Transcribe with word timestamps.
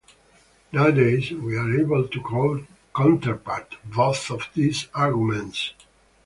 Nowadays 0.71 1.29
we 1.29 1.55
are 1.55 1.79
able 1.79 2.07
to 2.07 2.67
counterpart 2.95 3.75
both 3.87 4.31
of 4.31 4.49
these 4.55 4.87
arguments. 4.95 5.73